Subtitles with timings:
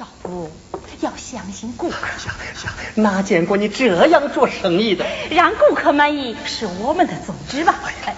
[0.00, 0.50] 少夫
[1.02, 1.98] 要相信顾客。
[2.94, 5.04] 哪见过你这样做生意的？
[5.30, 7.74] 让顾客满意是我们的宗旨吧。
[8.06, 8.16] 哎，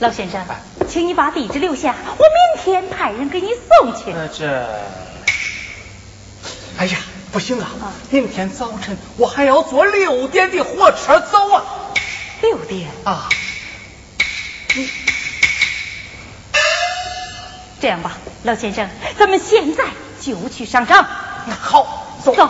[0.00, 0.44] 老先生，
[0.88, 4.12] 请你把地址留下，我明天派人给你送去。
[4.36, 4.68] 这，
[6.78, 6.98] 哎呀，
[7.30, 7.70] 不行啊！
[8.10, 11.62] 明天早晨我还要坐六点的火车走啊。
[12.42, 13.28] 六点啊？
[14.74, 14.90] 你
[17.80, 19.84] 这样吧，老先生，咱们现在
[20.32, 21.04] 就去上场。
[21.60, 22.34] 好，走。
[22.34, 22.48] 走。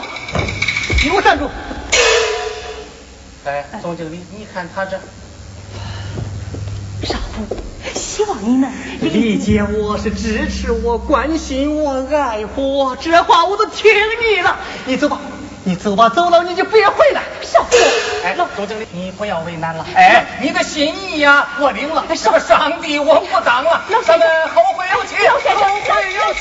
[1.02, 1.48] 你给我站住！
[3.44, 4.98] 哎，总经理，你看他这。
[7.04, 7.56] 少夫，
[7.94, 14.56] 希望你能理解我，是支持我，关心我，爱护我，这话我都听你了。
[14.86, 15.20] 你走吧。
[15.68, 17.20] 你走吧，走了你就别回来。
[17.42, 17.76] 少夫，
[18.24, 19.84] 哎，周经理，你不要为难了。
[19.94, 22.06] 哎，你的心意呀，我领了。
[22.16, 23.82] 什么上帝，我不当了。
[24.02, 25.26] 咱们后会有期。
[25.26, 26.40] 老先生，后会有期。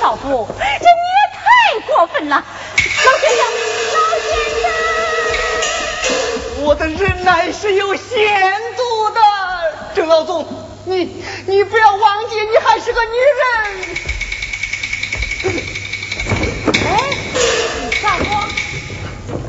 [0.00, 1.40] 少夫，这你也太
[1.84, 2.36] 过分了。
[2.36, 2.42] 老
[3.18, 3.44] 先生，
[3.92, 4.30] 老先
[4.62, 4.70] 生，
[6.64, 9.20] 我的忍耐是有限度的。
[9.96, 10.46] 郑老总，
[10.84, 13.48] 你你不要忘记，你还是个女人。
[16.90, 16.92] 哎，
[18.08, 18.24] 少夫，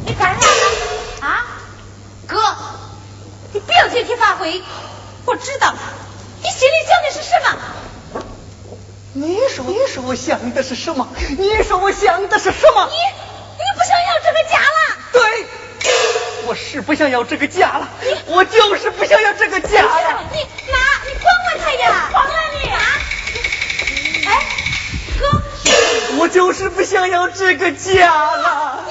[0.05, 0.65] 你干啥呢？
[1.21, 1.45] 啊，
[2.27, 2.35] 哥，
[3.53, 4.61] 你不要借题发挥。
[5.25, 5.73] 我知道
[6.41, 7.57] 你心里想的是什么。
[9.13, 11.07] 你说，你说我想的是什么？
[11.37, 12.89] 你说我想的是什么？
[12.89, 14.97] 你，你不想要这个家了？
[15.13, 15.45] 对，
[16.47, 17.87] 我是不想要这个家了。
[18.27, 20.23] 我就是不想要这个家了。
[20.33, 22.81] 你，妈，你管管他呀，管管你啊。
[24.27, 24.29] 哎，
[25.17, 25.41] 哥。
[26.17, 28.85] 我就是不想要这个家了。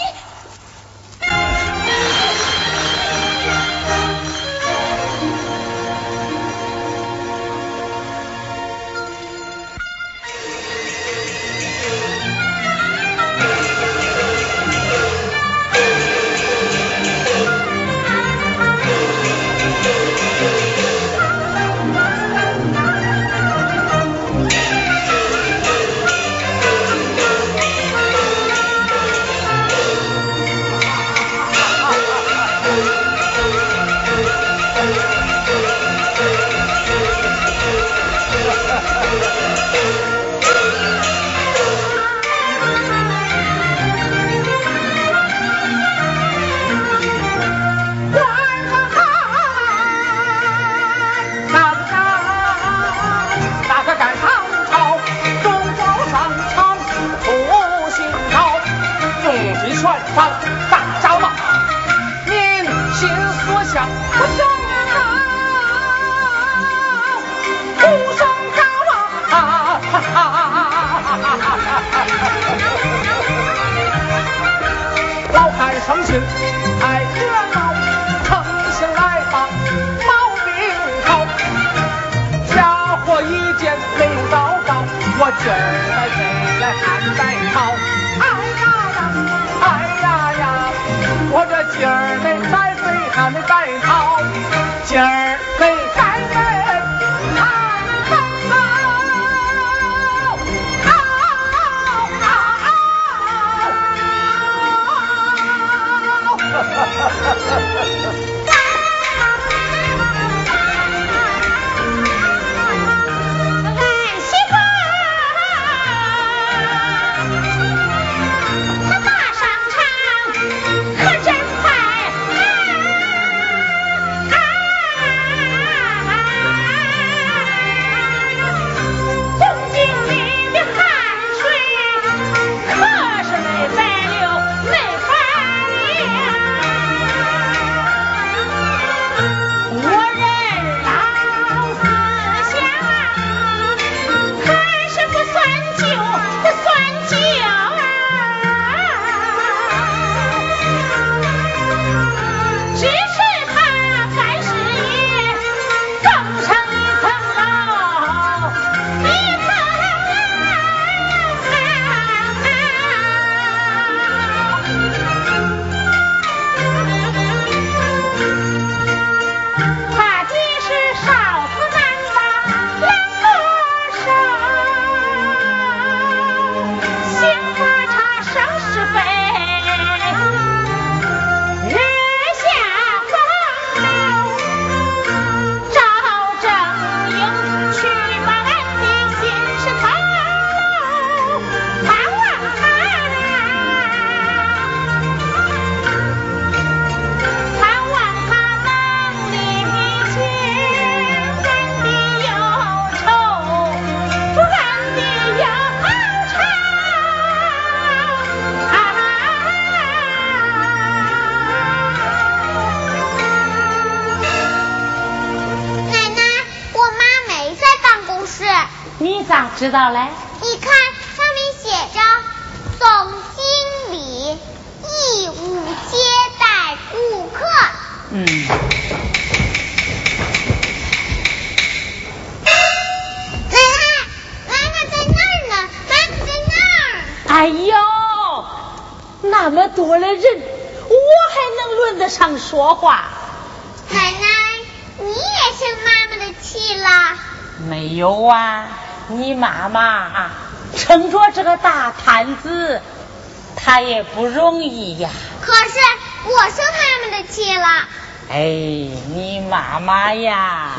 [259.78, 260.72] 妈妈呀，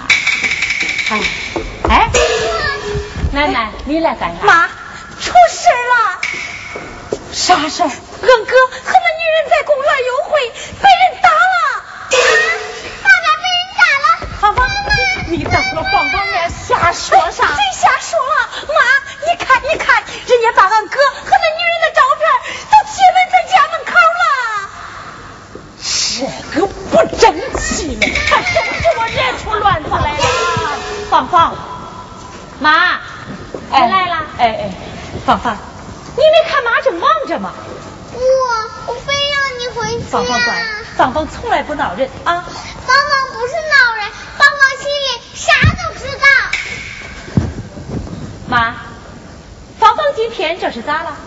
[1.10, 1.22] 哎
[1.90, 2.10] 哎，
[3.31, 4.44] 奶奶，你来干啥？
[4.46, 4.68] 妈，
[5.22, 6.19] 出事了！
[7.31, 7.88] 啥事儿？
[7.88, 11.81] 俺哥和那女人在公园幽会，被人打了。
[13.01, 14.06] 爸爸被人打了。
[14.42, 14.68] 芳芳，
[15.30, 17.56] 你在那放放眼瞎说啥？
[17.56, 18.68] 谁瞎说了？
[18.68, 18.75] 妈，
[19.31, 21.00] 你看，你看，人家把俺哥
[31.09, 31.27] 了。
[31.27, 31.56] 芳芳，
[32.59, 33.00] 妈，
[33.71, 34.17] 回来了。
[34.38, 34.71] 哎哎，
[35.25, 35.57] 芳芳，
[36.15, 37.51] 你没看妈正忙着吗？
[38.13, 38.19] 我
[38.94, 40.03] 我非让你回去。
[40.06, 40.65] 芳芳乖，
[40.95, 42.45] 芳芳从来不闹人啊。
[42.85, 46.27] 芳芳不是闹人，芳芳心里啥都知道。
[48.47, 48.75] 妈，
[49.79, 51.17] 芳芳今天这是咋了？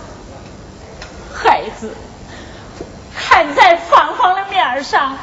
[1.35, 1.93] 孩子，
[3.17, 5.19] 看在芳芳的面上，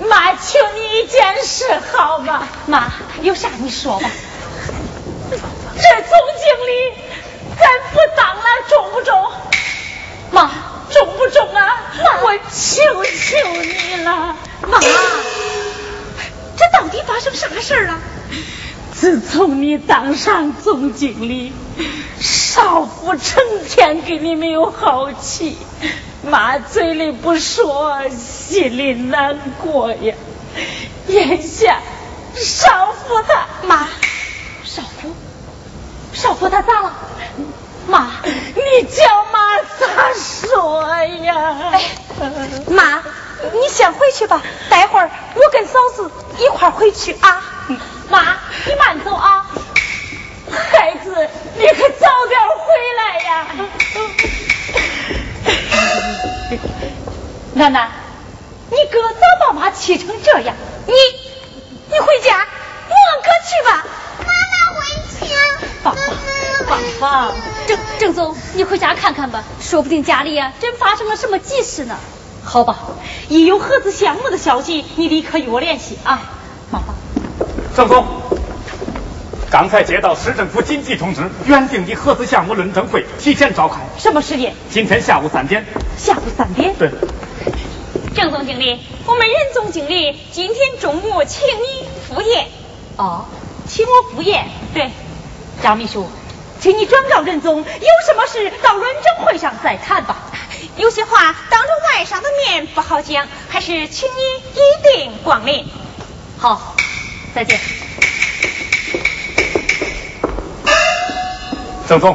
[0.00, 2.42] 妈求你一件事好吗？
[2.66, 2.90] 妈，
[3.22, 4.10] 有啥你说吧。
[5.30, 6.72] 这总经理，
[7.58, 9.30] 咱不当了，中不中？
[10.30, 10.50] 妈，
[10.90, 11.68] 中不中啊？
[12.02, 14.36] 妈我求求你了，
[14.68, 14.80] 妈。
[16.56, 17.98] 这到底发生啥事了？
[18.92, 21.52] 自从你当上总经理，
[22.20, 25.56] 少妇成天给你没有好气，
[26.22, 30.14] 妈嘴里不说，心里难过呀。
[31.08, 31.80] 眼下
[33.10, 33.88] 少妇她妈，
[34.62, 35.12] 少妇，
[36.12, 36.92] 少妇她咋了？
[37.88, 40.86] 妈，你叫妈咋说
[41.24, 41.56] 呀？
[41.72, 41.82] 哎，
[42.68, 43.02] 妈，
[43.52, 44.40] 你先回去吧，
[44.70, 46.08] 待会儿我跟嫂子
[46.38, 47.42] 一块儿回去啊。
[48.10, 48.36] 妈，
[48.66, 49.44] 你慢走啊。
[50.72, 51.28] 孩子，
[51.58, 53.46] 你可早点回来呀。
[57.54, 57.90] 楠楠，
[58.70, 60.54] 你哥咋把妈气成这样？
[60.86, 60.92] 你，
[61.92, 62.46] 你回家，
[63.00, 63.86] 你俺哥去吧。
[64.18, 64.78] 妈妈回
[65.18, 65.26] 家。
[65.82, 67.34] 芳芳，芳芳，
[67.66, 71.96] 郑郑总，你回家看看吧，说不定家里呀真发生了什么急事呢。
[72.44, 72.76] 好吧，
[73.28, 76.20] 一有合资项目的消息，你立刻与我联系啊。
[76.70, 76.94] 芳芳，
[77.74, 78.06] 郑总，
[79.50, 83.80] 刚才接到市政府紧急通知，原定的合资项目论证会提前召开。
[83.98, 84.54] 什么时间？
[84.70, 85.64] 今天下午三点。
[85.96, 86.74] 下午三点。
[86.74, 86.90] 对。
[88.14, 92.48] 郑总经理，我们任总经理今天中午请你赴宴。
[93.00, 93.24] 哦，
[93.66, 94.46] 请我赴宴。
[94.74, 94.90] 对。
[95.62, 96.06] 张秘书，
[96.60, 97.64] 请你转告任总，有
[98.06, 100.16] 什么事到论证会上再谈吧。
[100.76, 104.20] 有些话当着外商的面不好讲，还是请你
[104.52, 105.66] 一定光临。
[106.38, 106.74] 好，
[107.34, 107.58] 再见。
[111.88, 112.14] 郑总，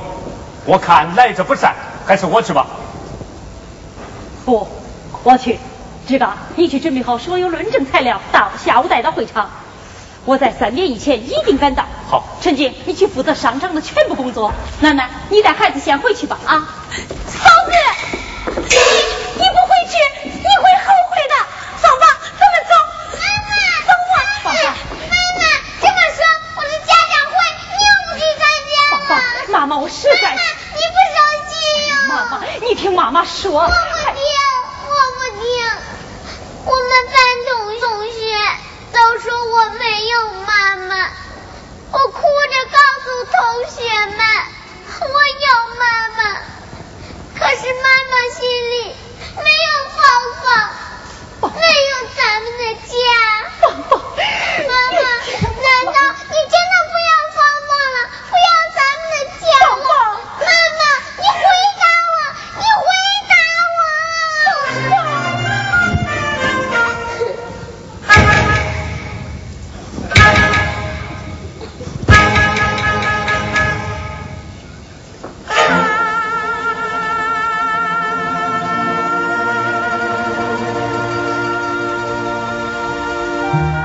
[0.65, 1.75] 我看来者不善，
[2.05, 2.67] 还是我去吧。
[4.45, 4.67] 不，
[5.23, 5.57] 我去。
[6.07, 9.49] 志刚，你去准备好所有论证材料，到下午带到会场。
[10.25, 11.85] 我在三点以前一定赶到。
[12.09, 14.51] 好，陈静，你去负责商场的全部工作。
[14.79, 16.39] 楠楠，你带孩子先回去吧。
[16.45, 16.67] 啊，
[17.27, 17.71] 嫂子，
[18.45, 18.75] 你
[19.35, 21.35] 你不回去，你会后悔的。
[21.81, 22.05] 走吧，
[22.39, 22.73] 咱们走。
[23.13, 23.53] 妈妈，
[23.85, 24.15] 走吧。
[24.43, 25.41] 芳芳，妈妈
[25.79, 27.35] 这么说，我的家长会
[27.69, 29.05] 你又不去参加了。
[29.07, 30.29] 芳芳，妈妈，我实在……
[30.29, 30.41] 妈妈，
[30.73, 31.17] 你不生
[31.49, 31.53] 气
[31.87, 31.93] 呀？
[32.09, 33.61] 妈妈，你听妈妈说。
[33.61, 33.73] 我不
[83.55, 83.84] Thank you.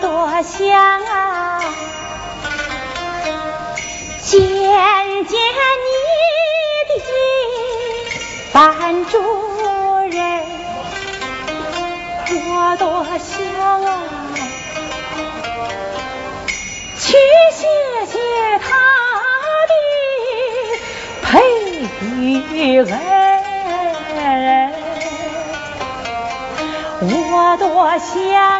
[0.00, 0.08] 多
[0.42, 1.60] 想啊，
[4.22, 4.38] 见
[5.26, 5.38] 见
[5.84, 5.92] 你
[6.88, 6.90] 的
[8.52, 9.12] 班主
[10.10, 10.18] 任。
[12.32, 13.28] 我多想
[13.84, 13.88] 啊，
[16.98, 17.02] 去
[17.52, 17.60] 谢
[18.06, 18.14] 谢
[18.58, 18.68] 他
[19.68, 19.72] 的
[21.22, 21.28] 培
[22.62, 22.80] 恩。
[27.02, 27.06] 我
[27.58, 27.66] 多
[27.98, 28.12] 想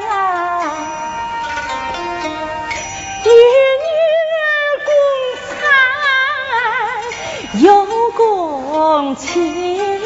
[0.02, 0.19] 啊，
[9.20, 10.00] 亲。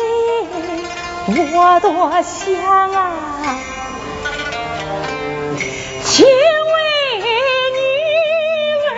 [1.27, 3.57] 我多想啊，
[6.05, 6.79] 去为
[7.73, 7.77] 女
[8.91, 8.93] 儿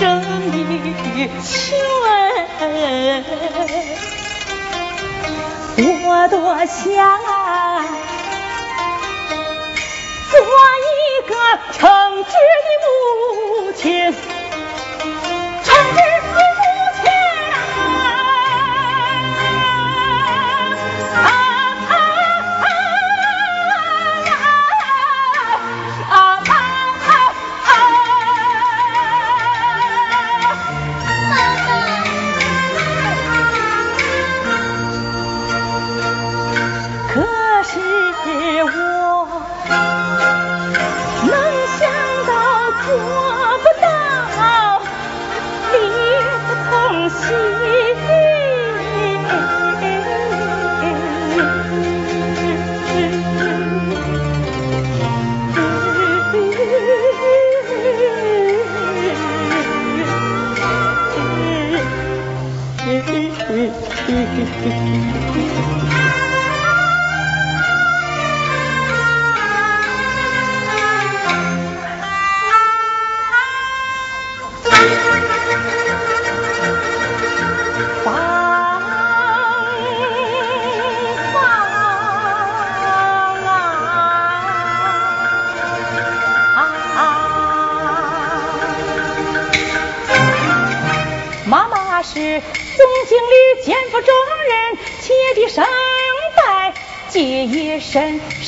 [0.00, 0.02] 争
[0.50, 1.48] 一权。
[6.04, 6.36] 我多
[6.66, 6.82] 想
[7.24, 7.86] 啊，
[10.30, 10.34] 做
[10.88, 10.92] 一
[11.28, 11.32] 个
[11.72, 11.80] 称
[12.24, 12.32] 职
[12.66, 13.82] 的母亲，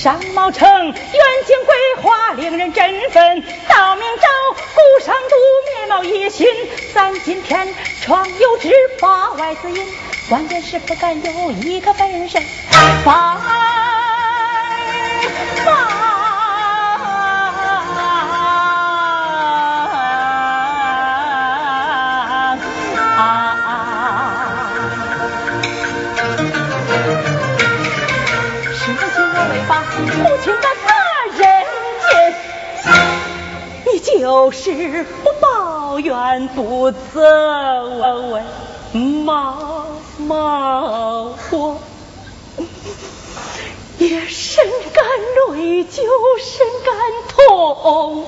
[0.05, 3.43] 商贸城，远景规划令人振奋。
[3.67, 6.47] 到明朝，古上都面貌一新。
[6.93, 9.83] 咱今天创有之，法外之音，
[10.29, 12.43] 关键是不敢有一个分身。
[13.03, 13.64] 法法。
[34.45, 37.83] 有时不抱怨不责
[38.29, 38.45] 问
[39.25, 39.87] 毛
[40.19, 41.79] 毛我
[43.97, 45.03] 也深感
[45.57, 46.03] 内疚，
[46.43, 46.95] 深感
[47.29, 48.27] 痛。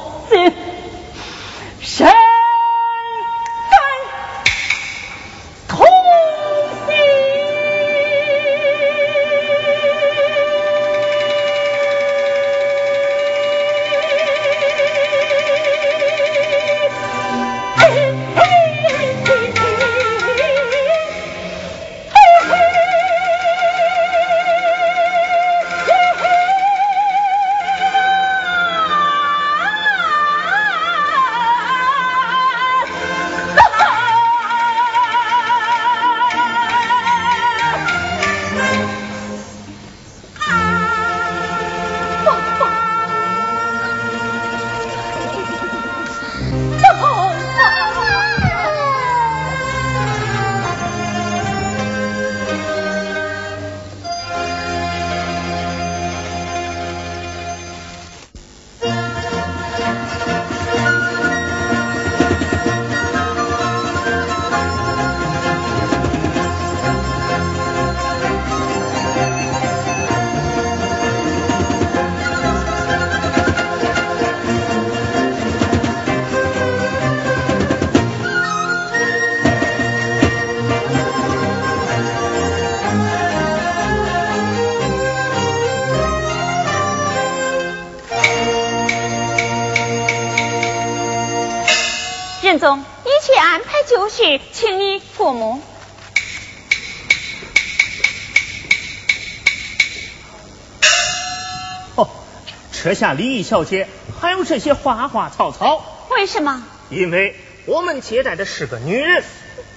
[102.83, 103.89] 这下李小姐
[104.21, 106.65] 还有这些花花草草，为什么？
[106.89, 107.35] 因为
[107.65, 109.25] 我们接待的是个女人，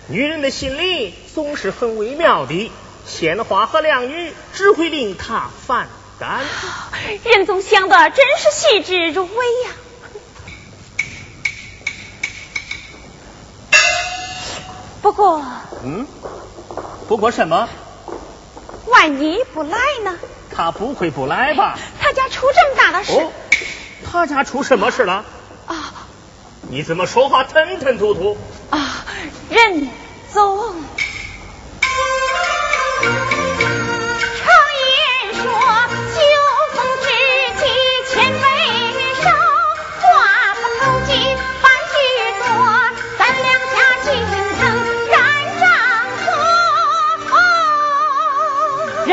[0.09, 2.71] 女人的心理总是很微妙的，
[3.07, 5.87] 鲜花和凉语只会令她反
[6.19, 6.41] 感。
[7.23, 9.71] 任总想的真是细致入微呀。
[15.09, 15.41] 不过，
[15.83, 16.05] 嗯，
[17.07, 17.67] 不过什么？
[18.85, 20.15] 万一不来呢？
[20.55, 21.79] 他不会不来吧？
[21.99, 23.13] 他家出这么大的事？
[23.13, 23.31] 哦，
[24.05, 25.25] 他家出什么事了？
[25.65, 25.93] 啊！
[26.69, 28.37] 你怎么说话吞吞吐吐？
[28.69, 29.03] 啊，
[29.49, 29.89] 任
[30.31, 30.75] 总。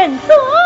[0.06, 0.65] 选择。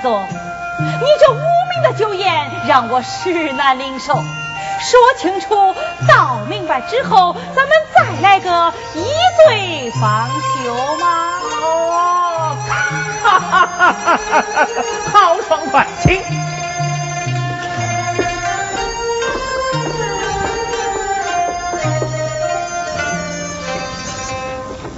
[0.00, 0.26] 任总，
[0.78, 4.14] 你这无名的酒宴让我实难领受。
[4.14, 5.74] 说清楚，
[6.08, 9.04] 道明白之后，咱们再来个一
[9.46, 10.28] 醉方
[10.64, 11.32] 休吗？
[11.62, 12.56] 哦，
[13.22, 15.12] 哈哈哈哈哈哈！
[15.12, 16.22] 好爽快，请。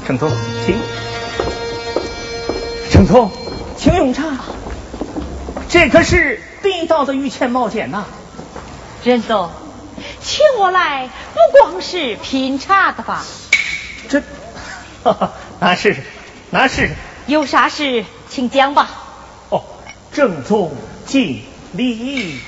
[0.07, 0.31] 程总，
[0.65, 0.81] 请。
[2.91, 3.42] 程总，请用茶。
[5.73, 8.05] 这可是地道的御前冒险呐。
[9.03, 9.51] 任总，
[10.21, 13.25] 请我来不光是品茶的吧？
[14.07, 14.21] 这，
[15.03, 15.97] 哈哈，那是，
[16.51, 16.91] 那是。
[17.27, 18.91] 有啥事，请讲吧。
[19.49, 19.65] 哦，
[20.13, 22.39] 正宗敬礼。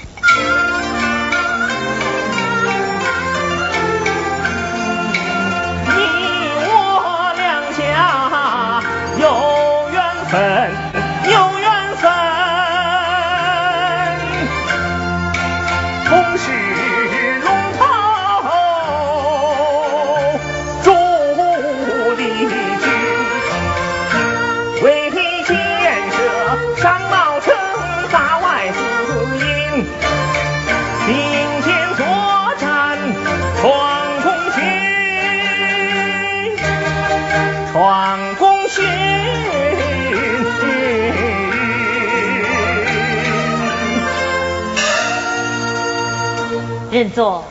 [47.04, 47.44] 任总，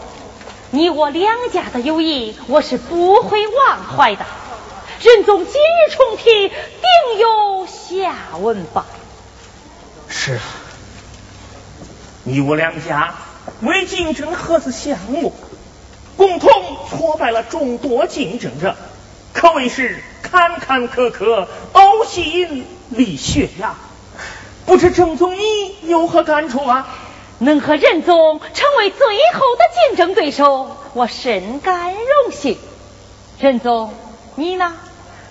[0.72, 4.26] 你我两家的友谊，我是不会忘怀的。
[5.00, 8.88] 任总今日重提，定有下文吧？
[10.08, 10.42] 是啊，
[12.24, 13.14] 你我两家
[13.62, 15.36] 为竞争合资项目，
[16.18, 16.50] 共同
[16.90, 18.76] 挫败了众多竞争者，
[19.34, 23.76] 可谓是坎坎坷坷，呕心沥血呀！
[24.66, 26.88] 不知郑总你有何感触啊？
[27.44, 32.58] 能和任总成为最后的竞争对手，我深感荣幸。
[33.40, 33.94] 任总，
[34.36, 34.74] 你呢？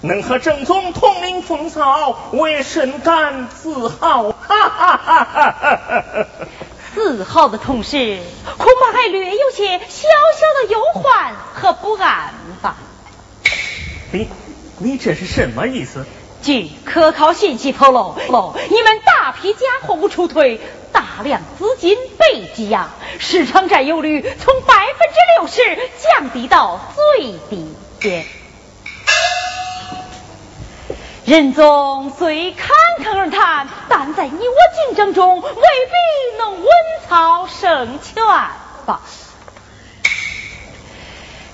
[0.02, 4.32] 能和郑总同领风骚，我也深感自豪。
[4.32, 6.26] 哈哈哈哈哈！
[6.94, 8.18] 自豪的同时，
[8.58, 12.76] 恐怕还略有些小小的忧患和不安吧？
[14.10, 14.28] 你，
[14.78, 16.04] 你这是什么意思？
[16.42, 20.60] 据可靠信息透露，露你们大批假货物出退。
[20.92, 26.80] 大量资金被挤压，市场占有率从百分之六十降低到
[27.16, 28.26] 最低点。
[31.24, 32.68] 任总虽侃
[33.02, 34.54] 侃而谈，但在你我
[34.86, 36.68] 竞争中未必能稳
[37.08, 38.22] 操胜券
[38.84, 39.00] 吧？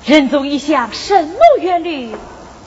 [0.05, 2.17] 任总一向深谋远虑，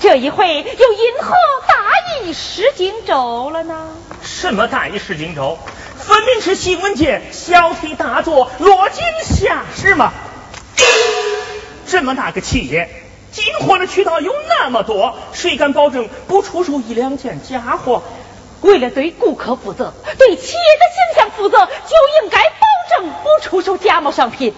[0.01, 1.35] 这一回又因何
[1.67, 3.89] 大意失荆州了呢？
[4.23, 5.59] 什么大意失荆州？
[5.95, 10.11] 分明是新闻界小题大做、落井下石嘛！
[11.85, 12.89] 这么大个企业，
[13.31, 18.01] 进货的渠道有那么多，谁敢保证不出售一两件假货？
[18.61, 24.55] 为了对顾客负责，对企业的形象负责，就应该保证不出售假冒商品。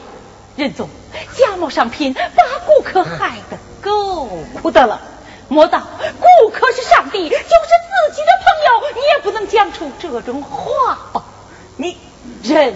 [0.56, 0.88] 任总，
[1.36, 4.30] 假冒商品把顾客害得够
[4.62, 5.02] 不得了。
[5.50, 5.82] 莫道
[6.20, 11.24] 顾客是上帝，就是自己的朋友，你也不能讲出这种话吧？
[11.78, 11.98] 你
[12.44, 12.74] 认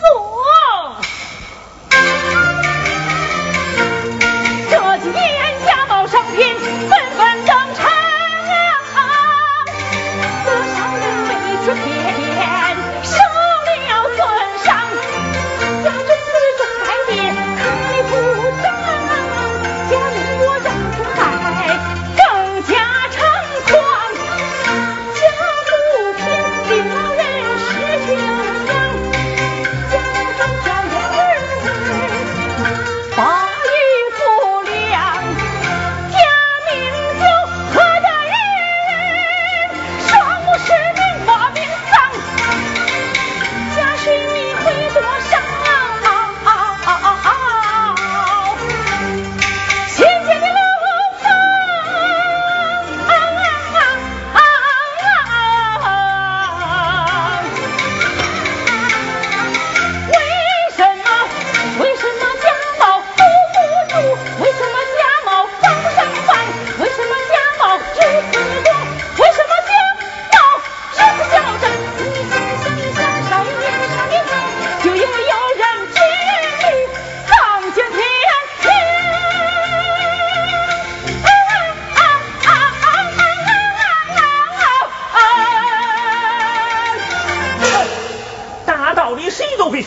[0.00, 0.96] 错。
[4.70, 5.35] 这几年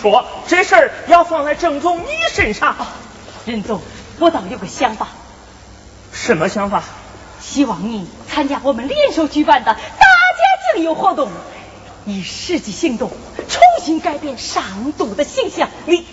[0.01, 2.75] 说，这事儿要放在郑宗你身上。
[3.45, 3.81] 任总，
[4.19, 5.07] 我倒有个想法。
[6.12, 6.83] 什么想法？
[7.41, 11.29] 希望你参加我们联手举办的大家竞游活动，
[12.05, 13.09] 以实际行动
[13.47, 15.69] 重新改变上都的形象。
[15.85, 16.05] 你，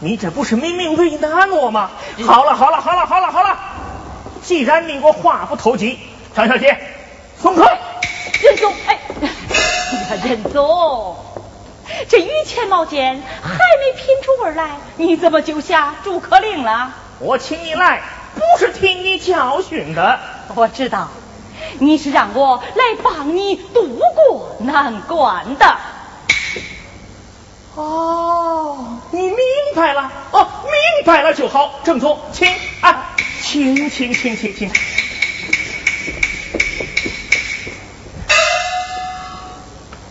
[0.00, 1.90] 你这不是明明为难我吗？
[2.26, 3.58] 好了好了好了好了好了，
[4.42, 5.98] 既然你我话不投机，
[6.34, 6.78] 张小姐，
[7.40, 7.62] 松开。
[8.42, 11.16] 任总，哎， 你看任总，
[12.08, 16.94] 这御前毛剑还没品出味来，你怎么就下逐客令了？
[17.18, 18.02] 我请你来。
[18.32, 20.20] 不是听你教训的，
[20.54, 21.08] 我知道，
[21.80, 25.76] 你是让我来帮你渡过难关的。
[27.74, 29.36] 哦，你明
[29.74, 31.80] 白了，哦，明白了就好。
[31.82, 32.48] 郑总，请
[32.80, 34.70] 啊，请请请请请。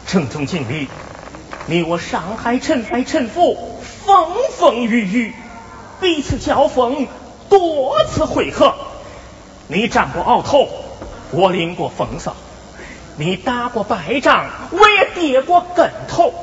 [0.05, 0.89] 郑总经理，
[1.69, 4.27] 你我上海陈海陈府风
[4.57, 5.35] 风雨雨，
[6.01, 7.07] 彼此交锋。
[7.47, 8.73] 多次会合，
[9.67, 10.67] 你战过鳌头，
[11.31, 12.33] 我领过风骚；
[13.17, 16.33] 你打过败仗，我也跌过跟头。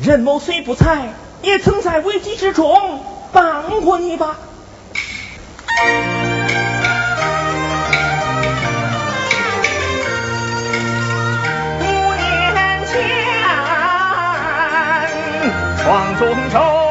[0.00, 1.12] 任某虽不才，
[1.42, 3.00] 也曾在危机之中
[3.32, 4.36] 帮过你吧。
[15.90, 16.89] 闯中州。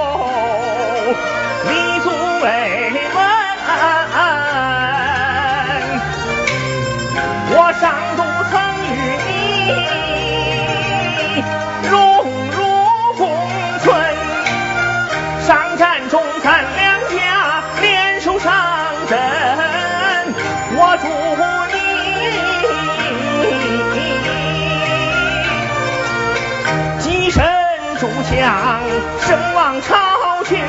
[28.24, 28.82] 将
[29.22, 30.60] 声望超群，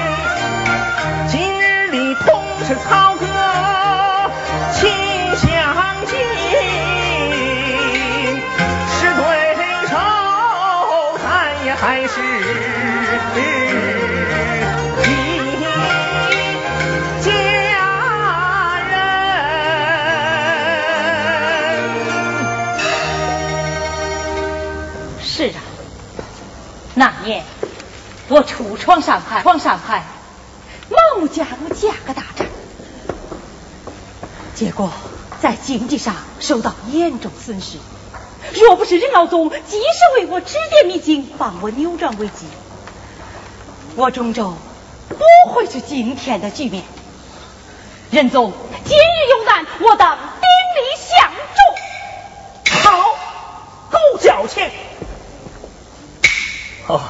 [1.29, 3.27] 今日里同是曹哥
[4.73, 4.89] 情
[5.37, 5.49] 相
[6.07, 6.17] 近，
[8.89, 9.23] 是对
[9.89, 9.93] 手，
[11.19, 11.29] 咱
[11.65, 12.15] 也还是
[27.01, 27.45] 那年
[28.29, 30.05] 我初闯上海，闯上海，
[30.91, 32.47] 盲目加入价格大战，
[34.55, 34.93] 结果
[35.41, 37.79] 在经济上受到严重损失。
[38.53, 42.45] 若不是任老总及时为我指点迷津，帮我扭转危机，
[43.97, 44.55] 我中州
[45.09, 46.85] 不会是今天的局面。
[48.11, 48.53] 任总，
[48.85, 50.43] 今日有难，我当鼎
[50.77, 52.91] 力相助。
[52.91, 53.17] 好，
[53.91, 54.69] 够矫情。
[56.89, 57.01] 哦，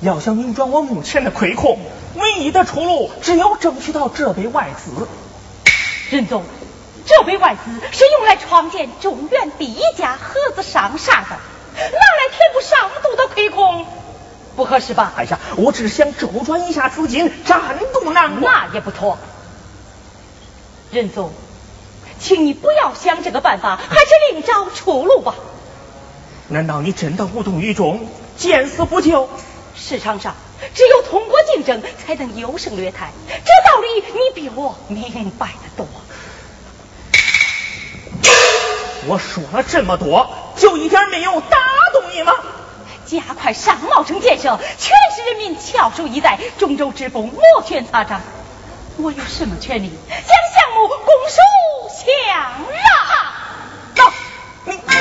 [0.00, 1.76] 要想扭转我目前的亏空，
[2.14, 5.08] 唯一的出路只有争取到这笔外资。
[6.10, 6.44] 任总，
[7.04, 11.30] 这笔外资是用来创建中原第一家合资商厦的，
[11.74, 13.86] 拿来填补上都的亏空，
[14.54, 15.12] 不合适吧？
[15.16, 17.60] 哎呀，我只是想周转一下资金，暂
[17.92, 18.68] 渡难关。
[18.68, 19.18] 那也不妥。
[20.92, 21.32] 任总，
[22.20, 25.34] 请你不要想这个办法，还是另找出路吧。
[26.46, 28.08] 难道你真的无动于衷？
[28.38, 29.28] 见死不救，
[29.80, 30.34] 市场上
[30.74, 35.86] 只有通过竞争才能优胜劣汰，这道理你比我明白的多。
[39.06, 41.58] 我说了这么多，就一点没有打
[41.92, 42.34] 动你吗？
[43.06, 48.20] 加快商贸城建设，全市人民翘首以待，中州之风摩拳擦掌。
[48.98, 50.98] 我有什么权利将项目拱
[51.30, 51.40] 手
[52.04, 52.12] 相
[53.94, 54.10] 让？
[54.90, 54.97] 走。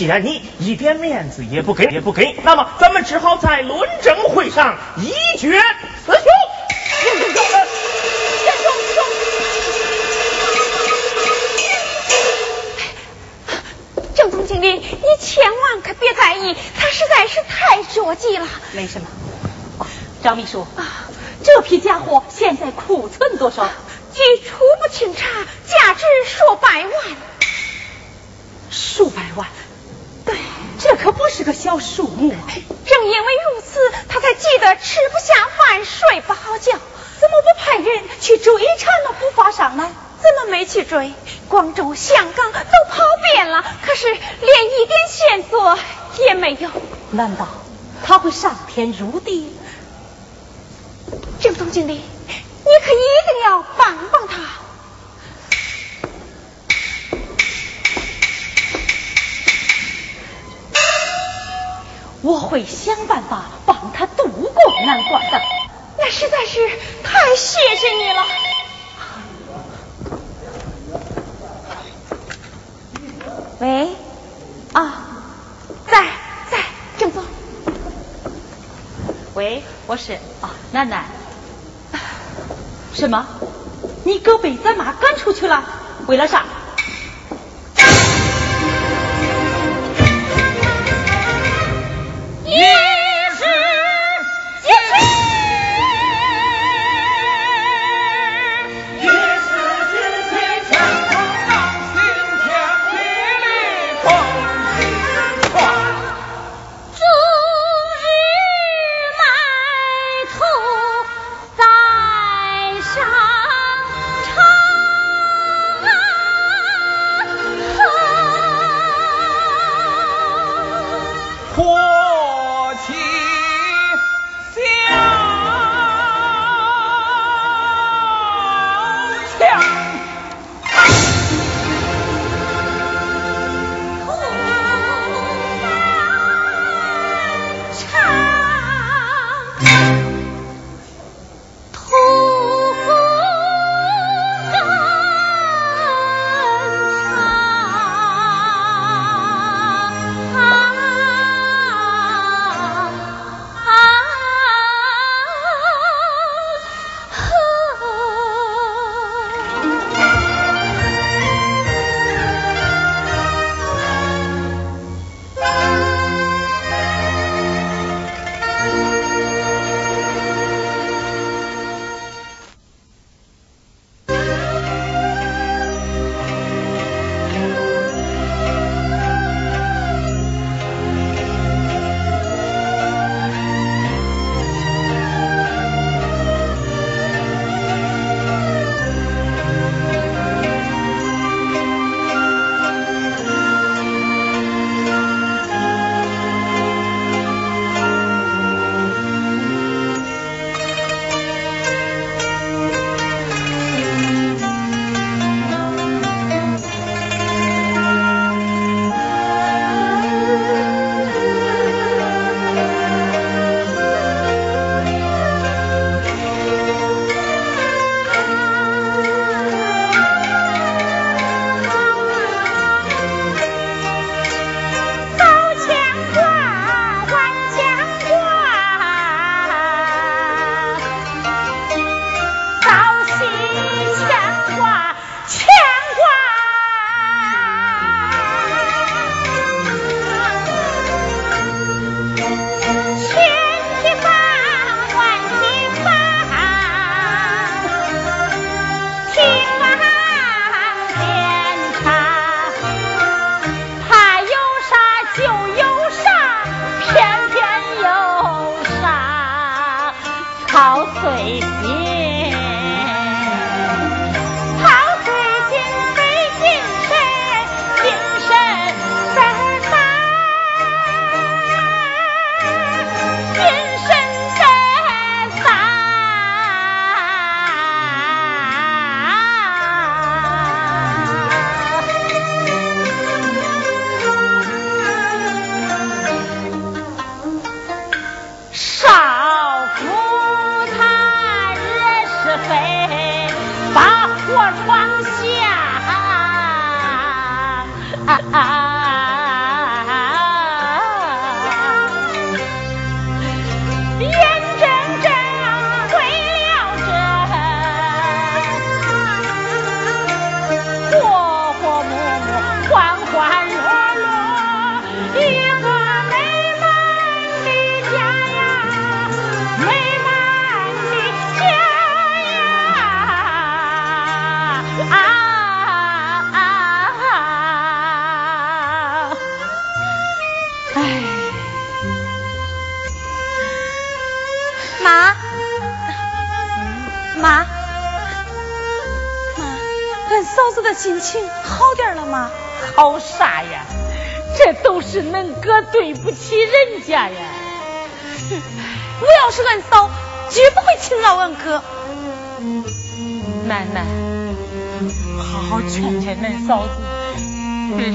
[0.00, 5.60] 既然你一点面子也不给也不给，那么咱们只好在论证会上一决
[6.06, 6.24] 雌雄。
[14.14, 14.86] 郑总经理，你
[15.20, 18.48] 千万可别在意，他实在是太着急了。
[18.72, 19.06] 没什么。
[20.22, 21.10] 张秘书，啊
[21.44, 23.68] 这批家伙现在库存多少？
[24.14, 25.26] 据初步清查，
[25.68, 26.92] 价值数百万。
[28.70, 29.46] 数百万？
[30.80, 32.34] 对，这可不是个小数目。
[32.86, 36.72] 正因为如此，他才急得吃不下饭，睡不好觉。
[37.20, 39.90] 怎么不派人去追查那不法商呢？
[40.22, 41.12] 怎么没去追？
[41.48, 42.58] 广州、香港都
[42.90, 45.78] 跑遍了，可是连一点线索
[46.18, 46.70] 也没有。
[47.10, 47.46] 难道
[48.02, 49.54] 他会上天入地？
[51.40, 54.36] 郑总经理，你可一定要帮帮他。
[62.22, 64.52] 我会想办法帮他渡过
[64.86, 65.40] 难关的。
[65.98, 66.68] 那实在是
[67.02, 68.26] 太谢谢你了。
[73.58, 73.88] 喂，
[74.72, 75.04] 啊，
[75.90, 76.04] 在
[76.50, 76.58] 在，
[76.98, 77.22] 郑总。
[79.34, 81.04] 喂，我是啊，楠楠。
[82.94, 83.26] 什么？
[84.04, 85.62] 你哥被咱妈赶出去了？
[86.06, 86.44] 为了啥？
[92.50, 92.89] 在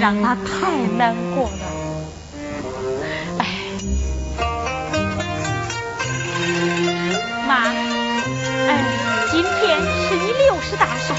[0.05, 1.65] 让他太难过了。
[3.39, 3.43] 哎，
[7.47, 7.73] 妈，
[8.67, 8.69] 哎，
[9.31, 11.15] 今天是你六十大寿，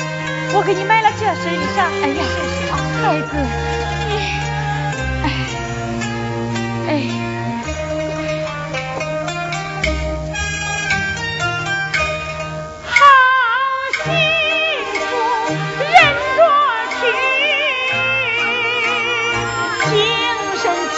[0.54, 1.82] 我给你买了这身衣裳。
[2.00, 2.22] 哎呀，
[3.02, 3.32] 孩子，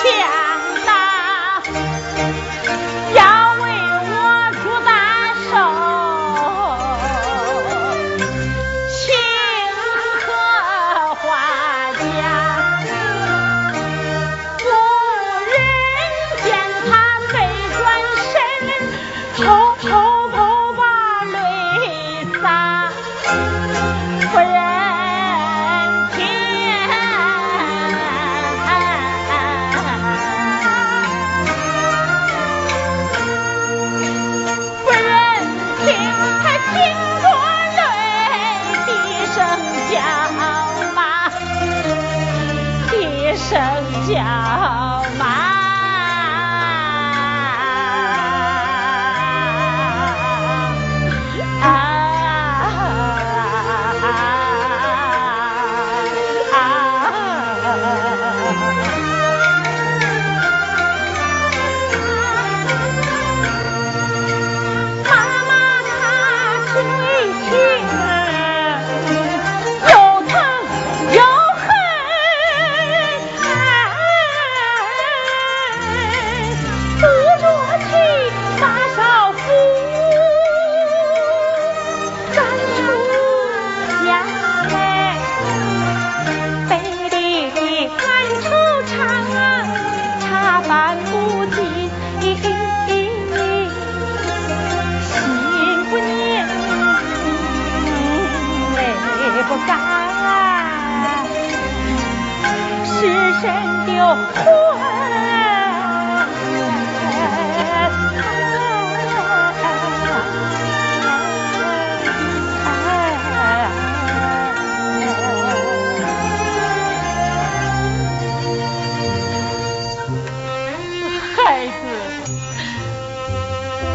[0.03, 0.38] 前。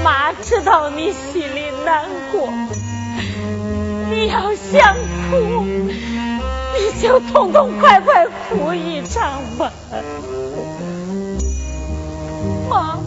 [0.03, 2.49] 妈知道你心里难过，
[4.09, 4.95] 你要想
[5.31, 9.71] 哭，你就痛痛快快哭一场吧，
[12.69, 12.97] 妈。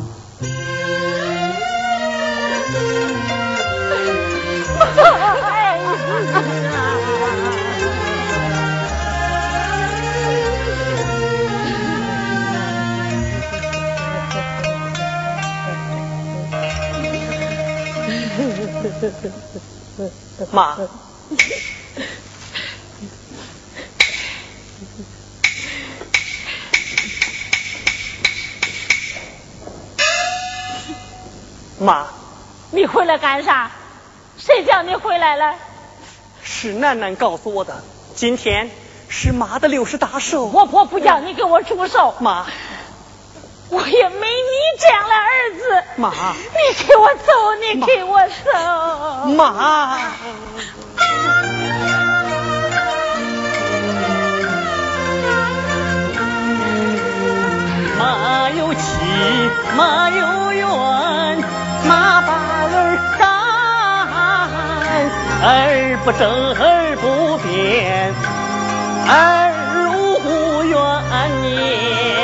[4.78, 4.86] 妈
[5.50, 5.78] 哎。
[32.70, 33.70] 你回来干啥？
[34.38, 35.54] 谁叫你回来了？
[36.42, 37.82] 是楠楠告诉我的。
[38.14, 38.70] 今天
[39.08, 40.46] 是妈的六十大寿。
[40.46, 42.14] 我婆不叫你给我祝寿。
[42.20, 42.46] 妈。
[43.68, 49.98] 我也没你这样的儿子，妈，你给我走，你给我走，妈。
[57.98, 58.80] 妈有妻，
[59.76, 60.66] 妈有缘，
[61.88, 62.28] 妈把
[62.72, 63.28] 儿干，
[65.42, 68.14] 儿不争，儿不辩，
[69.08, 69.12] 儿
[69.90, 70.74] 无怨
[71.42, 72.15] 念。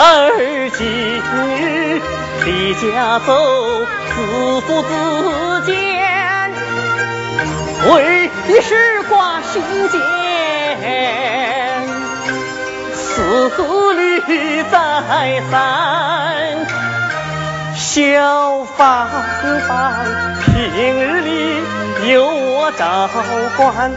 [0.00, 2.00] 而今日
[2.44, 3.34] 离家走，
[4.14, 4.92] 自负自
[5.66, 6.52] 坚，
[7.90, 9.98] 为的是挂心间，
[12.94, 13.50] 思
[13.94, 15.56] 虑再三。
[17.74, 19.08] 小芳
[19.66, 19.74] 芳，
[20.44, 20.54] 平
[20.94, 21.60] 日里
[22.12, 23.08] 由我照
[23.56, 23.90] 管。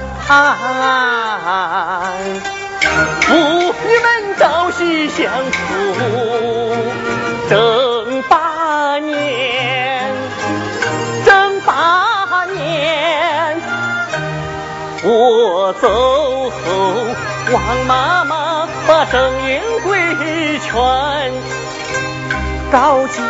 [2.82, 5.58] 妇女们朝夕相处，
[7.50, 10.12] 整八年，
[11.24, 13.62] 整八年，
[15.04, 15.88] 我走
[16.50, 16.52] 后，
[17.54, 20.00] 王妈妈把正英规
[20.60, 20.72] 劝，
[22.72, 23.22] 告诫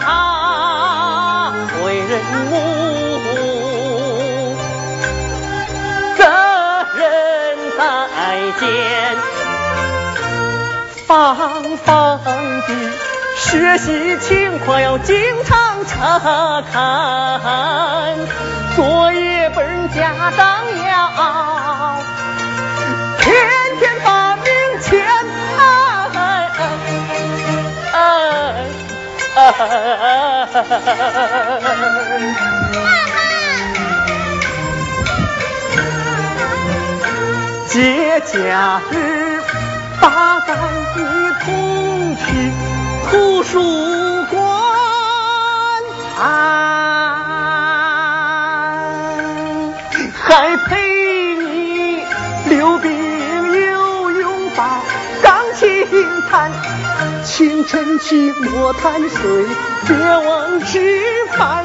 [0.00, 1.52] 他
[1.84, 2.20] 为人
[2.50, 2.52] 母，
[8.60, 9.16] 在肩。
[11.06, 11.52] 方
[11.84, 12.20] 的
[13.36, 18.16] 学习情况要经常查看，
[18.74, 21.96] 作业本家长要
[23.20, 23.34] 天
[23.78, 24.44] 天把名
[24.80, 25.04] 签。
[37.74, 39.42] 节假日。
[40.00, 40.54] 大带
[40.94, 40.98] 一
[41.44, 42.52] 同去
[43.10, 44.38] 图书馆
[50.14, 52.04] 还陪你
[52.48, 54.80] 溜冰游泳把
[55.20, 55.84] 钢琴
[56.30, 56.52] 弹，
[57.24, 59.46] 清晨起莫贪睡，
[59.88, 60.78] 别忘吃
[61.36, 61.64] 饭，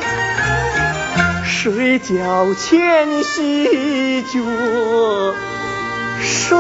[1.45, 4.39] 睡觉前洗脚
[6.22, 6.58] 水。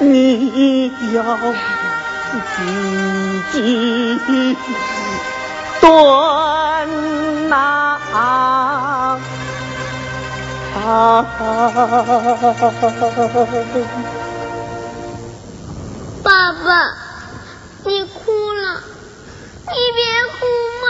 [0.00, 1.22] 你要
[2.54, 2.62] 自
[3.52, 4.56] 己
[5.80, 5.88] 端
[7.48, 7.98] 呐，
[16.22, 16.68] 爸爸，
[17.84, 18.80] 你哭了，
[19.70, 20.02] 你别
[20.32, 20.38] 哭
[20.82, 20.86] 嘛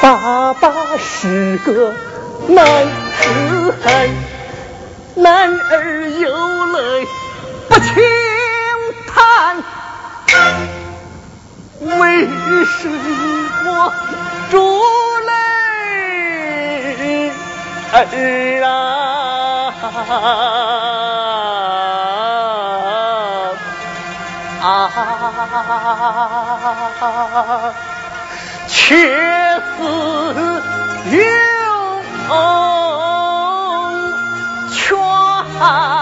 [0.00, 1.94] 爸爸是个
[2.48, 4.08] 男子汉，
[5.14, 7.06] 男儿有泪
[7.68, 7.92] 不轻
[9.06, 9.62] 弹。
[11.98, 12.26] 为
[12.64, 12.88] 什
[13.64, 13.92] 么
[14.50, 14.56] 珠
[15.26, 17.30] 泪
[17.92, 19.74] 儿啊
[28.68, 28.96] 却
[29.78, 30.62] 似
[31.10, 31.20] 涌
[34.70, 36.01] 泉。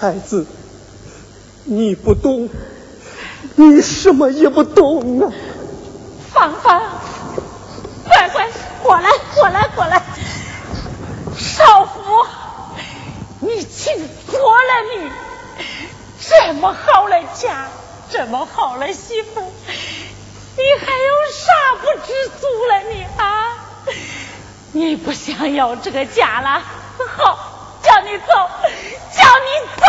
[0.00, 0.46] 孩子，
[1.64, 2.48] 你不懂，
[3.56, 5.28] 你什么也不懂啊！
[6.32, 6.80] 芳芳，
[8.08, 8.48] 乖乖，
[8.82, 10.02] 过来，过来，过来。
[11.36, 12.00] 少妇，
[13.40, 13.94] 你请
[14.26, 15.10] 错了你，
[16.18, 17.68] 这么好的家，
[18.10, 23.54] 这么好的媳妇，你还有啥不知足了你啊？
[24.72, 26.62] 你不想要这个家了？
[27.18, 28.48] 好，叫你走。
[29.30, 29.46] 叫你
[29.78, 29.86] 走，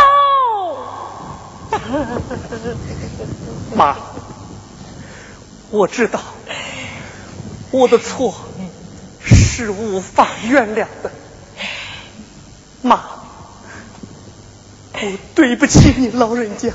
[3.76, 3.96] 妈，
[5.72, 6.20] 我知道
[7.72, 8.36] 我的错
[9.24, 11.12] 是无法原谅的，
[12.84, 13.02] 妈，
[14.94, 15.00] 我
[15.34, 16.70] 对不起你老人家，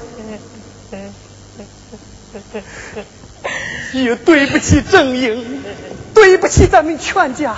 [3.92, 5.62] 也对不起正英。
[6.14, 7.56] 对不起咱们全家。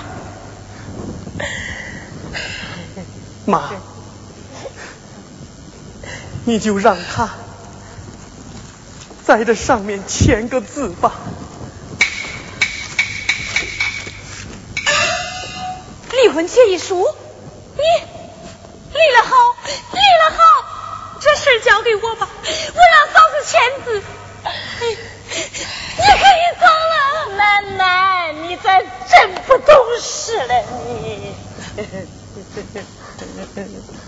[3.46, 3.70] 妈，
[6.49, 7.28] 你就让他
[9.26, 11.12] 在这上面签个字吧。
[16.11, 17.07] 离婚协议书，
[17.76, 17.82] 你
[18.94, 19.36] 离了好，
[19.92, 24.03] 离了好，这事交给我吧，我让嫂子签字。
[24.80, 31.34] 你可以走了，奶奶，你咋真不懂事了你？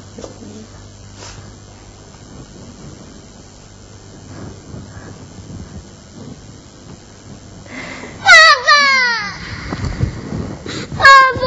[10.96, 11.42] 爸爸，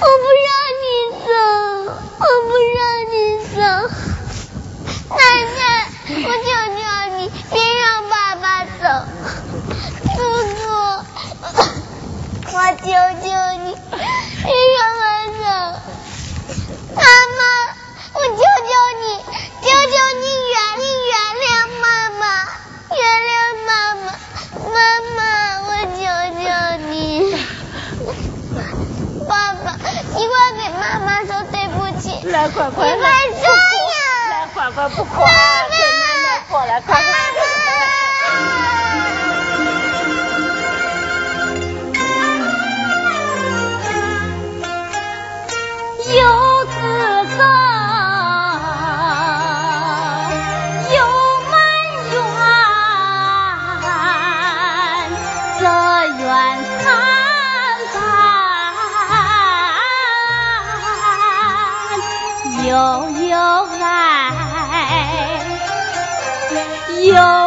[0.00, 0.48] 我不让
[0.80, 0.84] 你
[1.24, 1.28] 走，
[2.18, 2.78] 我不让
[3.10, 3.14] 你
[3.54, 3.58] 走。
[5.10, 5.20] 奶
[5.58, 5.60] 奶，
[6.08, 6.80] 我求求
[7.16, 7.18] 你，
[7.50, 8.82] 别让爸爸走。
[10.14, 10.18] 叔
[10.56, 10.62] 叔，
[12.52, 12.84] 我求
[13.20, 13.26] 求
[13.64, 13.66] 你，
[14.44, 15.02] 别让我
[15.38, 15.42] 走。
[16.94, 16.98] 妈
[17.36, 17.40] 妈，
[18.14, 19.04] 我求求你，
[19.62, 21.48] 求求你原谅原谅
[21.80, 22.22] 妈妈，
[22.90, 22.98] 原
[23.28, 23.30] 谅
[23.66, 24.06] 妈妈。
[24.52, 24.60] 妈
[25.16, 25.20] 妈，
[25.66, 26.02] 我求
[26.34, 26.42] 求
[26.88, 26.92] 你，
[29.28, 29.66] 爸爸，
[30.16, 32.04] 你快给妈妈说对不起。
[32.28, 33.06] 来，快快来，
[34.52, 37.39] 快快不，妈妈，快来，快来。
[67.10, 67.39] yo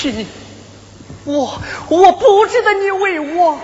[0.00, 0.26] 是你，
[1.24, 3.58] 我我不值得你为我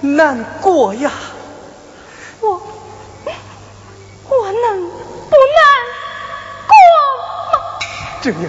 [0.00, 1.10] 难过呀，
[2.40, 5.64] 我我能不难
[6.68, 6.70] 过
[7.50, 7.58] 吗？
[8.22, 8.48] 正英。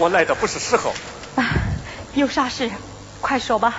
[0.00, 0.94] 我来的不是时候，
[1.36, 1.44] 啊
[2.14, 2.70] 有啥事？
[3.20, 3.74] 快说吧。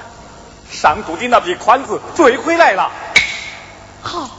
[0.71, 2.91] 上渡的那批款子追回来了。
[4.03, 4.29] 好，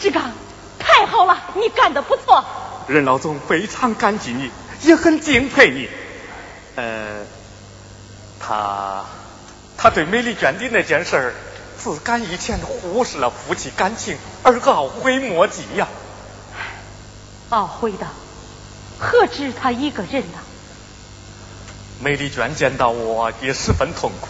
[0.00, 0.30] 志刚，
[0.78, 2.44] 太好了，你干的不错。
[2.86, 4.48] 任老总非常感激你，
[4.82, 5.88] 也很敬佩你。
[6.76, 7.26] 呃，
[8.38, 9.04] 他
[9.76, 11.34] 他对美丽娟的那件事儿，
[11.76, 15.88] 自感以前忽视了夫妻感情，而懊悔莫及呀。
[17.50, 18.06] 懊悔的
[19.00, 20.38] 何止他一个人呐？
[22.04, 24.28] 梅丽娟见到我也十分痛苦，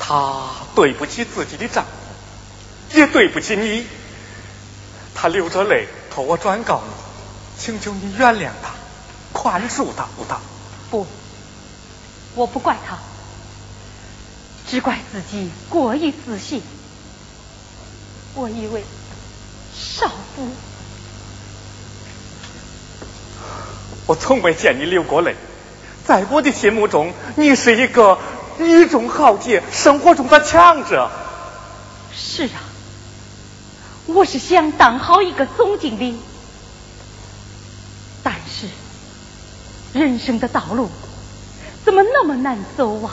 [0.00, 0.42] 她
[0.74, 3.86] 对不起自己的丈夫，也对不起你。
[5.14, 6.92] 她流着泪托我转告你，
[7.62, 8.72] 请求你原谅她，
[9.32, 10.40] 宽恕她，不当。
[10.90, 11.06] 不，
[12.34, 12.98] 我不怪她，
[14.68, 16.60] 只怪自己过于自信。
[18.34, 18.82] 我以为
[19.72, 20.48] 少妇，
[24.06, 25.36] 我从未见你流过泪。
[26.08, 28.18] 在我的心目中，你是一个
[28.56, 31.10] 女中豪杰，生活中的强者。
[32.14, 32.64] 是啊，
[34.06, 36.18] 我是想当好一个总经理，
[38.22, 38.68] 但是
[39.92, 40.88] 人生的道路
[41.84, 43.12] 怎么那么难走啊？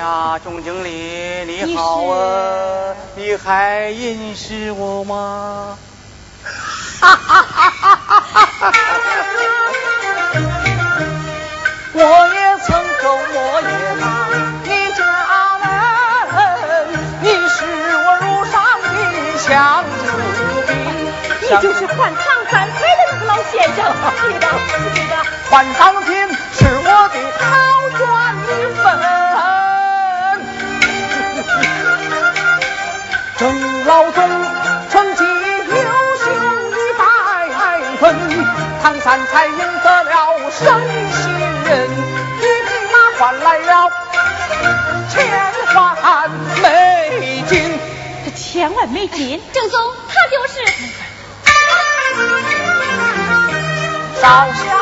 [0.00, 2.96] 呀，总经理你好啊！
[3.14, 5.76] 你还认识我吗？
[6.98, 8.72] 哈哈哈哈哈哈！
[11.92, 13.68] 我也曾走过夜
[14.00, 14.02] 大
[14.64, 15.00] 你家
[15.60, 15.68] 门，
[17.20, 17.58] 你是
[17.98, 18.86] 我如上的
[19.36, 20.08] 相助
[21.42, 23.78] 你就是换唐三彩的那个老先生，
[24.22, 24.48] 记得
[24.94, 25.12] 记得。
[25.50, 26.10] 换商品
[33.90, 34.22] 老总
[34.88, 35.82] 成绩优
[36.16, 36.30] 秀
[36.70, 37.02] 一百
[37.98, 38.14] 分，
[38.80, 40.38] 唐三彩赢得了。
[40.38, 40.64] 了神
[41.10, 41.32] 仙
[41.64, 43.90] 人，一匹马换来了
[45.08, 45.18] 千
[45.74, 46.30] 万
[46.62, 47.52] 美金。
[48.24, 50.54] 这千万美金， 正宗，他就是
[54.22, 54.79] 少小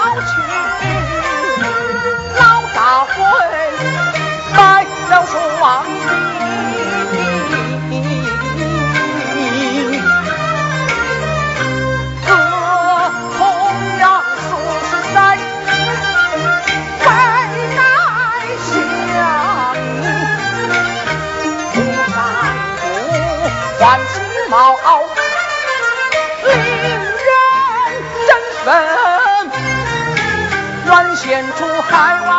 [31.28, 32.30] 献出海外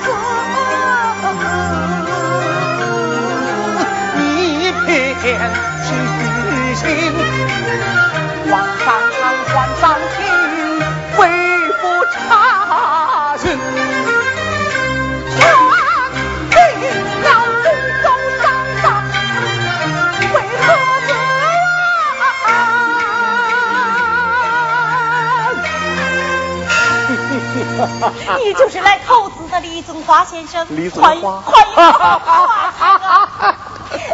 [0.00, 0.08] 子，
[4.18, 4.72] 一
[5.20, 5.22] 片
[5.84, 5.88] 痴
[6.76, 6.80] 心。
[8.50, 8.88] 换上
[9.20, 9.20] 堂，
[9.52, 9.82] 换上
[10.16, 10.18] 庭，
[28.44, 33.56] 你就是来投资的李宗华先生，李宗欢迎华欢迎华华哥。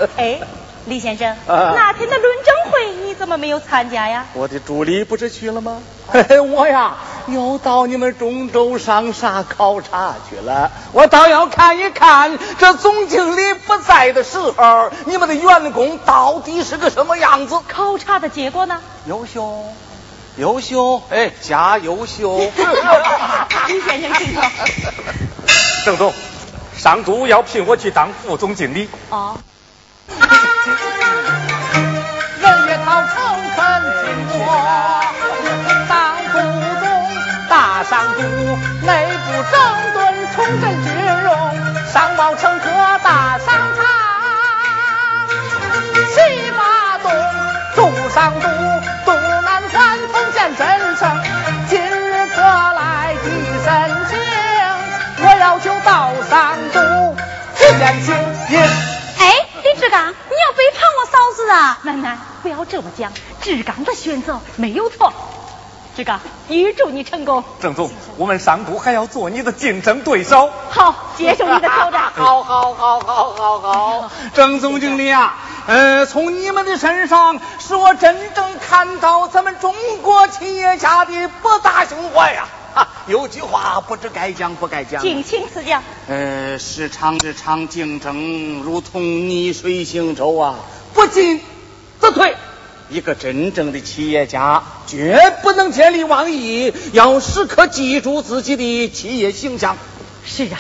[0.17, 0.41] 哎，
[0.87, 4.25] 李先生，啊那天的论证会你怎么没有参加呀？
[4.35, 5.81] 我的助理不是去了吗？
[6.09, 6.95] 嘿嘿，我呀
[7.27, 17.57] 又到你们中州商厦考察去了，我倒要看一看这总经理不在的时候，你们的员工到底是个什么样子。
[17.67, 18.81] 考察的结果呢？
[19.07, 19.65] 优秀，
[20.37, 22.39] 优秀，哎，加优秀。
[23.69, 24.43] 李先生，请说。
[25.85, 26.13] 郑总，
[26.77, 28.89] 上都要聘我去当副总经理。
[29.09, 29.39] 哦，
[30.09, 30.19] 人
[32.69, 33.15] 也讨诚
[33.57, 34.39] 恳听我，
[35.89, 36.37] 当副
[36.81, 36.85] 总
[37.49, 38.21] 大商都，
[38.87, 39.55] 内部整
[39.95, 39.97] 顿
[40.35, 40.93] 重振军
[41.25, 41.33] 容，
[41.91, 42.67] 商贸成各
[43.03, 43.85] 大商场，
[46.15, 46.17] 西
[46.59, 46.61] 八
[61.51, 61.79] 啊？
[61.83, 65.13] 奶奶不要这么讲，志刚的选择没有错。
[65.97, 67.43] 志刚，预祝你成功。
[67.61, 70.51] 郑总，我们上都还要做你的竞争对手。
[70.69, 72.13] 好，接受你的挑战。
[72.15, 75.37] 好好好好好好，郑总经理啊，
[75.67, 82.89] 呃，从你们的身上，使我真正看到咱们中国企业家的博大胸怀呀、啊！
[83.07, 85.01] 有句话不知该讲不该讲。
[85.01, 85.81] 敬请赐教。
[86.09, 90.57] 呃，市场市场竞争如同逆水行舟啊，
[90.97, 91.41] 不进
[92.01, 92.35] 则退。
[92.89, 99.77] 一个真正的企业家绝不能见利忘义，要时刻记住自己的企业形象。
[100.25, 100.59] 是啊，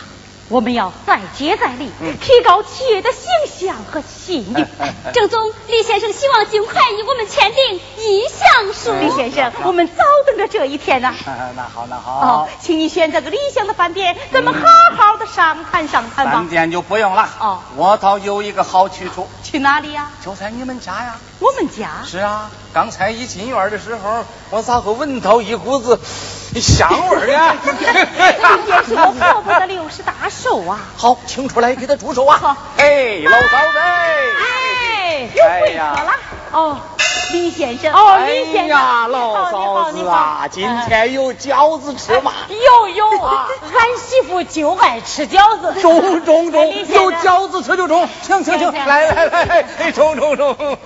[0.49, 4.67] 我们要再接再厉，嗯提高企业的形象和信誉。
[5.13, 8.93] 郑总，李先生希望尽快与我们签订意向书。
[9.01, 11.13] 李先生，我们早等着这一天呢、
[11.57, 12.01] 那好，那哦
[12.47, 14.61] 好，，请你选择个理想的饭店，咱们好
[14.97, 16.49] 好的商谈商谈吧饭。
[16.49, 17.29] 店就不用了。
[17.41, 21.17] 哦我倒有一个好去处，去哪里呀、就在你们家呀。
[21.41, 22.03] 我们家。
[22.07, 26.01] 是啊，刚才一进院的时候，我咋会闻到一股子
[26.61, 27.55] 香味儿呀？
[27.65, 30.79] 这也是我婆婆的六十大寿啊！
[30.97, 32.57] 好，请出来给他祝寿啊好！
[32.79, 36.13] 哎，老嫂子，哎，又会客了。
[36.53, 36.79] 哦，
[37.33, 37.93] 李先生。
[37.93, 38.77] 哦，李先生。
[38.77, 42.33] 哎呀，老嫂子啊，今天有饺子吃吗？
[42.49, 45.81] 有有啊，俺媳妇就爱吃饺子。
[45.81, 50.57] 中中中，有饺子吃就中，请请请，来来来，哎，中中中。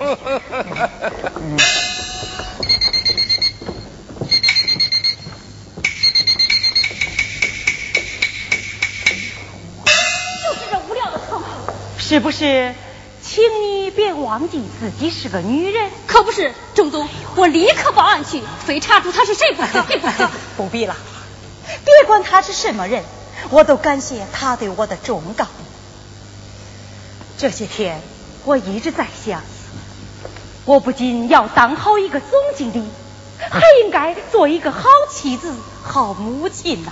[12.11, 12.75] 是不是？
[13.23, 15.89] 请你别忘记自己是个女人。
[16.07, 17.07] 可不是，郑总，
[17.37, 20.97] 我立刻报案去，非查出他是谁不可， 不必了，
[21.85, 23.05] 别管他是什么人，
[23.49, 25.47] 我都感谢他对我的忠告。
[27.37, 28.01] 这些天
[28.43, 29.41] 我一直在想，
[30.65, 32.83] 我不仅要当好一个总经理，
[33.39, 36.91] 还应该做一个好妻子、好母亲呐、